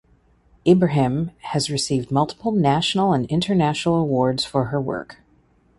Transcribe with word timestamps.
Ebrahim 0.65 1.29
has 1.51 1.69
received 1.69 2.09
multiple 2.09 2.51
national 2.51 3.13
and 3.13 3.27
international 3.27 3.97
awards 3.97 4.43
for 4.43 4.65
her 4.73 4.81
work. 4.81 5.17